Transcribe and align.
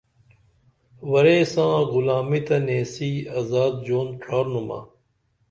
ورے 1.11 1.37
ساں 1.51 1.75
غلامی 1.91 2.39
تہ 2.47 2.57
نیسی 2.65 3.11
ازاد 3.37 3.73
ژوند 3.85 4.11
ڇھارنُمہ 4.21 4.79